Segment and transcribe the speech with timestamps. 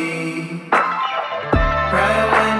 [0.00, 0.60] me.
[2.32, 2.59] when.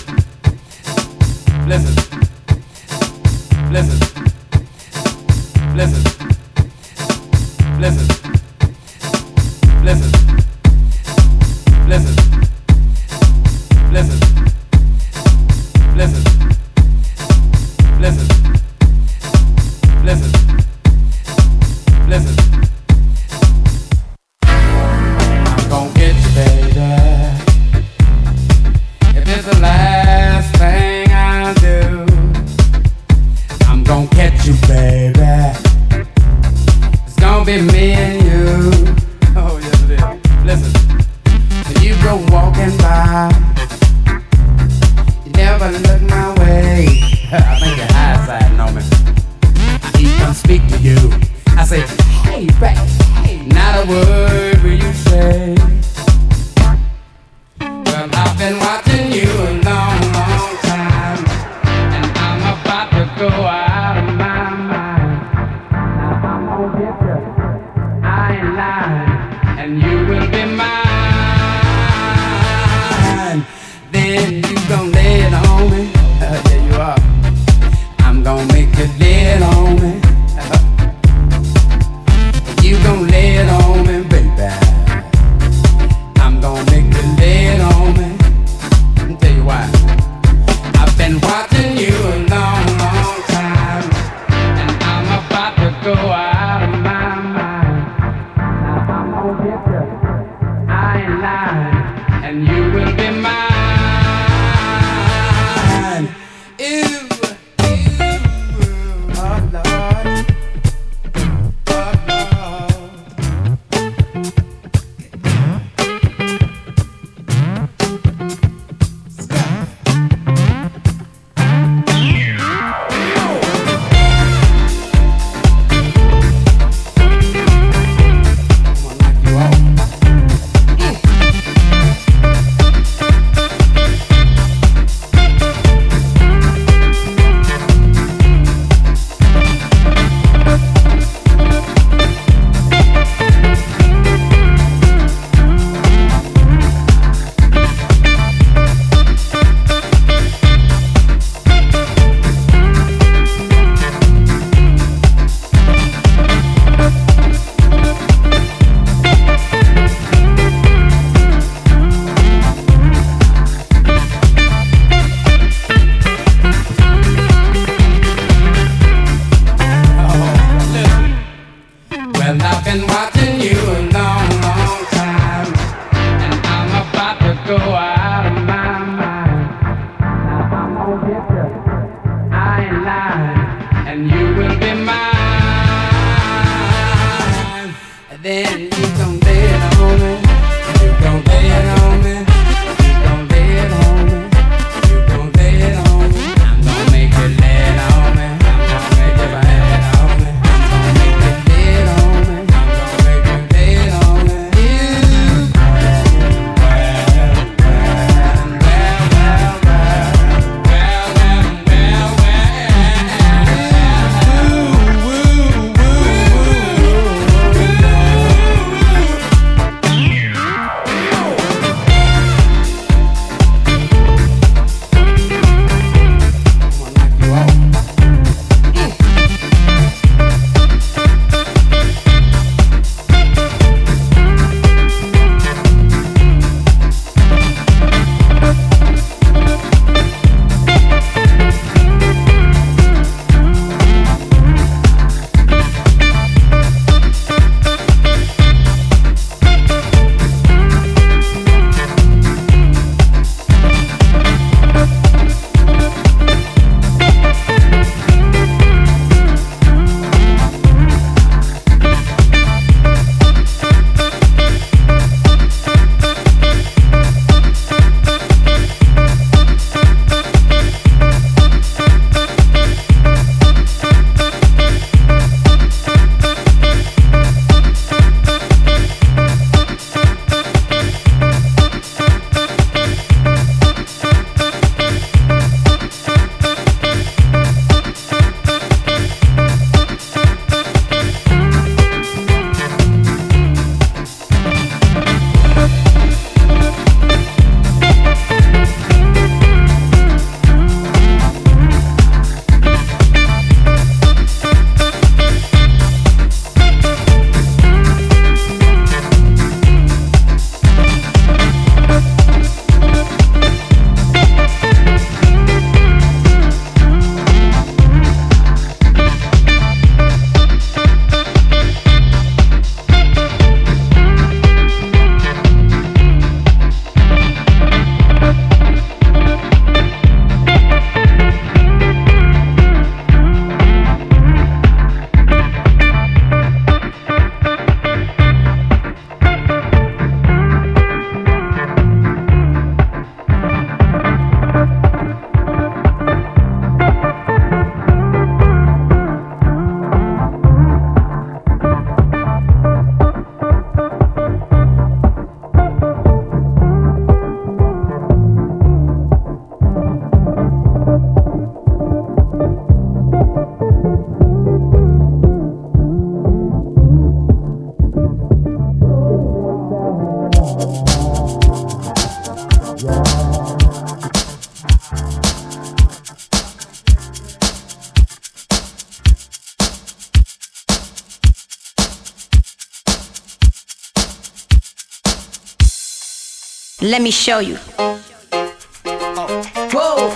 [386.81, 387.57] Let me show you.
[387.57, 388.09] Whoa,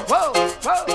[0.09, 0.85] whoa, whoa,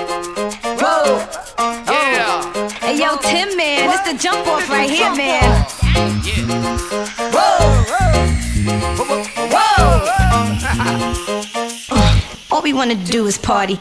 [0.81, 1.27] whoa.
[1.57, 2.69] Yeah.
[2.79, 5.65] Hey yo, Tim man, it's the jump off right here, man.
[7.31, 7.83] Whoa,
[8.97, 9.23] whoa,
[9.53, 9.75] whoa.
[12.51, 13.79] All we wanna do is party.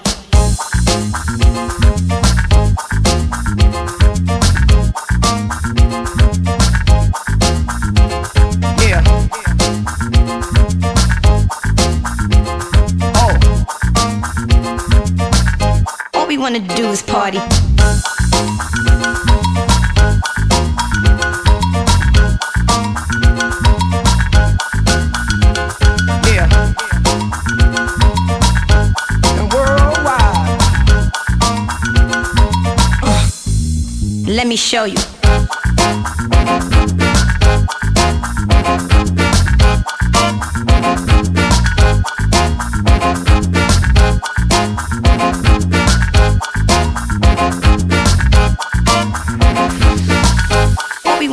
[16.53, 17.39] Wanna do is party.
[34.27, 35.10] Let me show you.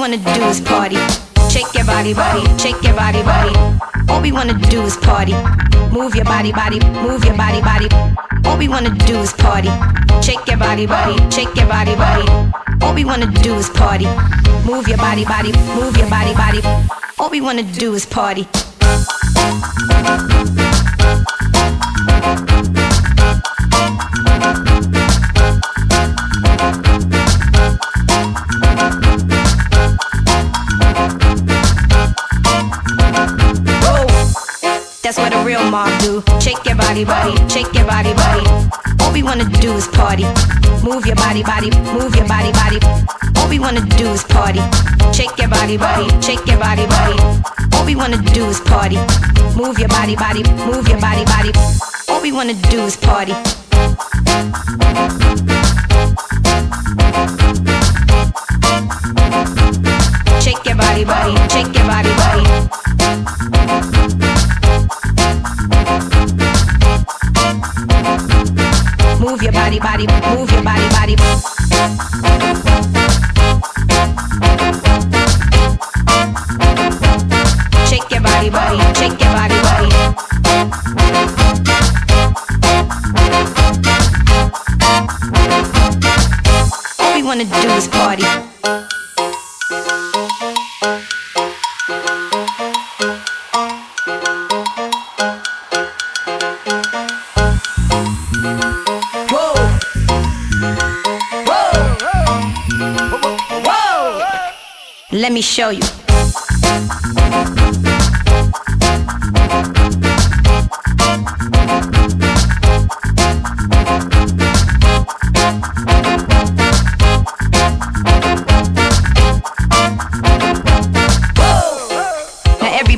[0.07, 0.95] Wanna do is party.
[1.51, 3.53] Shake your body, body, shake your body, body.
[4.07, 5.33] All we wanna do is party.
[5.91, 7.89] Move your body, body, move your body, body.
[8.45, 9.67] All we wanna do is party.
[10.21, 12.25] Shake your body, body, shake your body, body.
[12.81, 14.05] All we wanna do is party.
[14.63, 16.61] Move your body, body, move your body, body.
[17.19, 18.47] All we wanna do is party.
[35.77, 36.23] Mob do.
[36.41, 38.45] Shake your body, body, shake your body, body.
[39.01, 40.25] All we wanna do is party.
[40.87, 42.79] Move your body, body, move your body, body.
[43.37, 44.61] All we wanna do is party.
[45.17, 47.17] Shake your body, body, shake your body, body.
[47.75, 48.97] All we wanna do is party.
[49.59, 51.51] Move your body, body, move your body, body.
[52.09, 53.33] All we wanna do is party.
[60.43, 62.45] Shake your body, body, shake your body, body.
[69.27, 71.17] Move your body, body, move your body, body.
[77.87, 79.91] Shake your body, body, shake your body, body.
[86.99, 88.36] All we wanna do is party.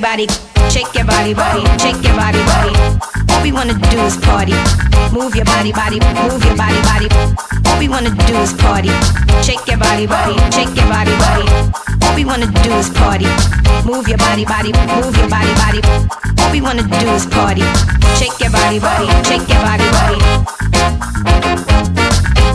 [0.10, 2.74] Everybody, shake your body, body, shake your body, body.
[3.30, 4.58] All we wanna do is party.
[5.14, 7.08] Move your body, body, move your body, body.
[7.70, 8.90] All we wanna do is party.
[9.46, 11.46] Shake your body, body, shake your body, body.
[12.02, 13.30] All we wanna do is party.
[13.86, 15.82] Move your body, body, move your body, body.
[16.42, 17.62] All we wanna do is party.
[18.18, 20.18] Shake your body, body, shake your body, body.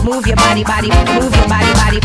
[0.03, 1.99] Move your body, body, move your body, body.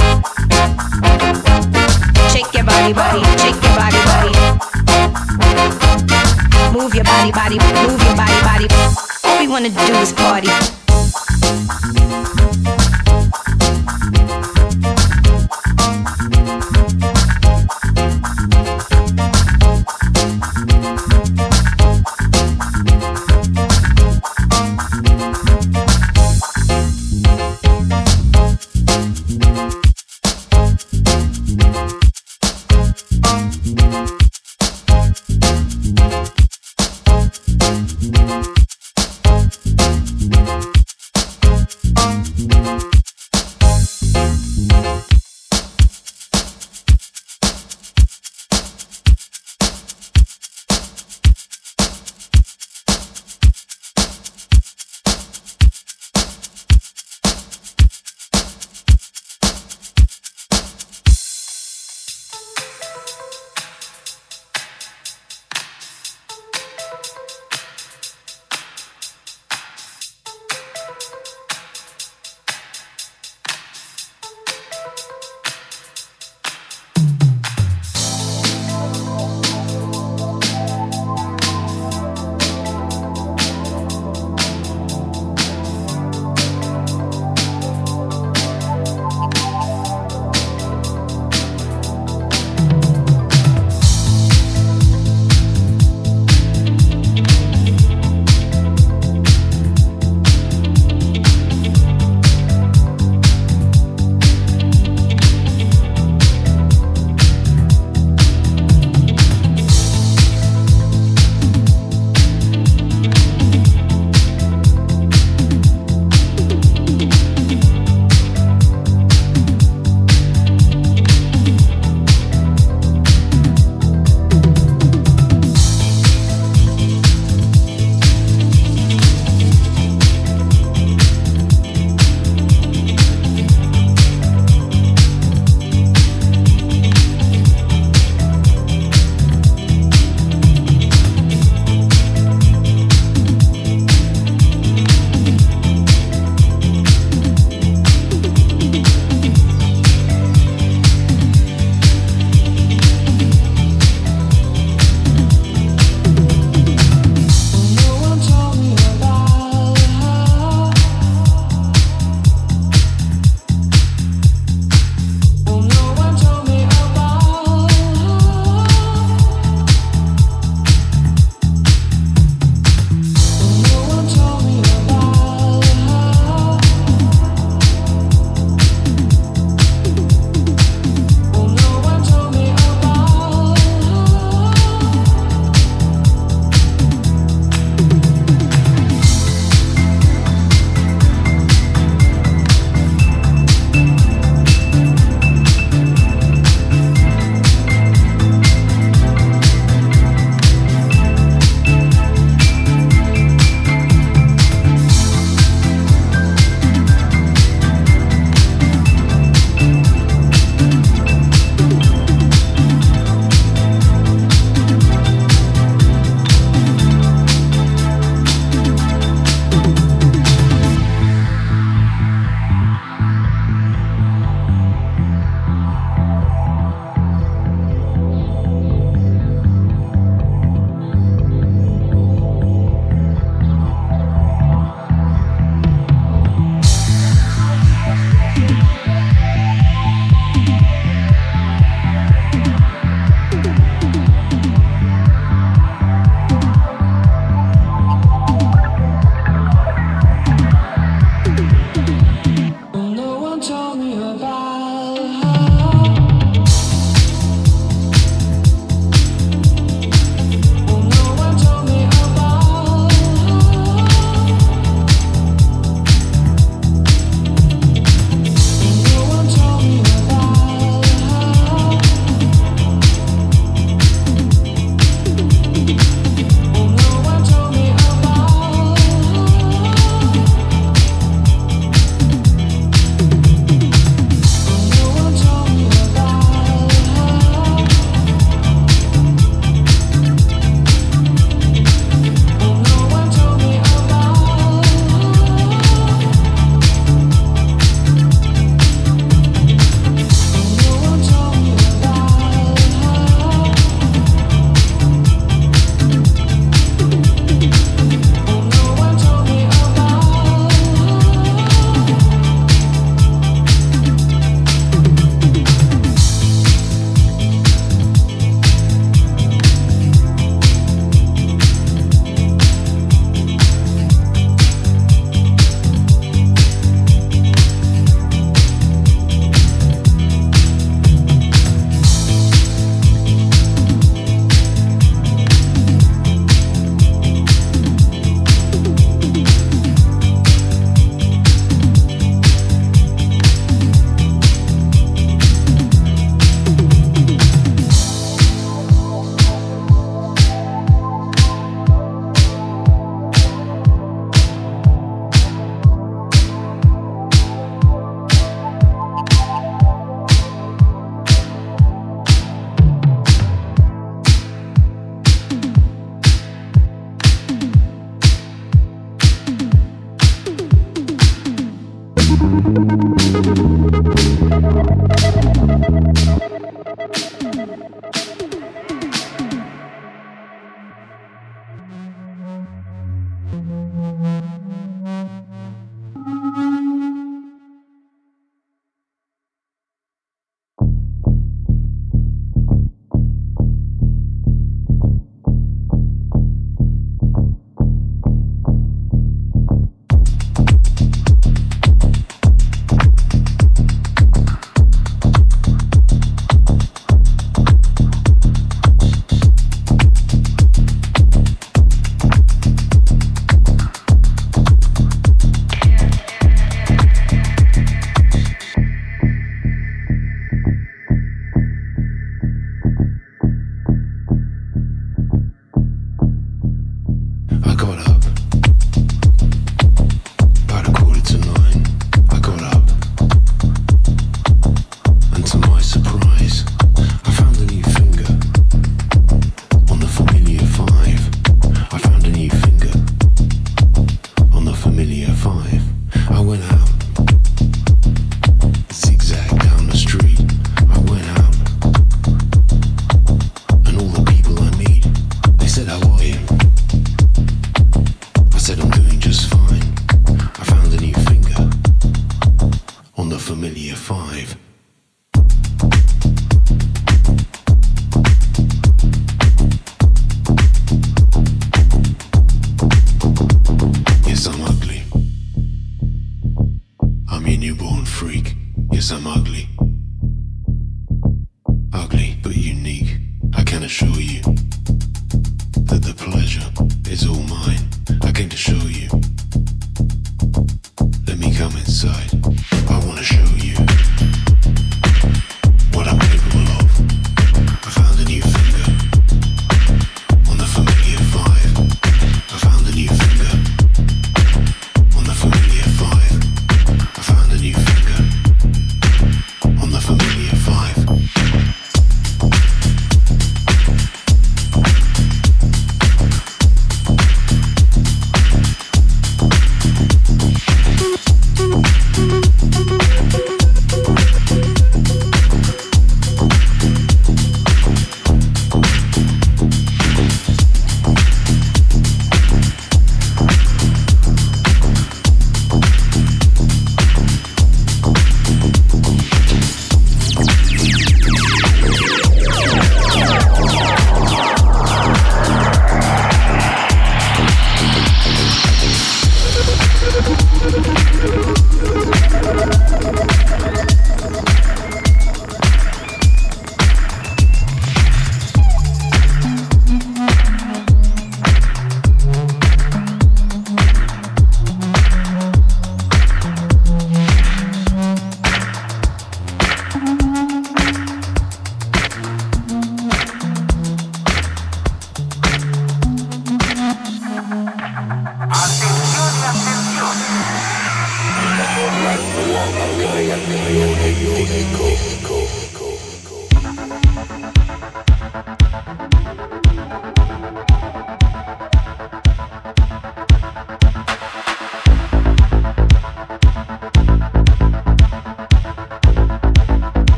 [2.30, 4.79] Shake your body, body, shake your body, body.
[6.72, 8.68] Move your body, body, move your body, body.
[9.24, 10.48] All we wanna do is party.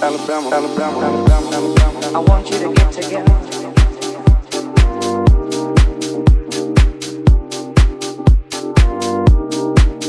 [0.00, 2.16] Alabama, Alabama, Alabama, Alabama.
[2.16, 3.34] I want you to get together.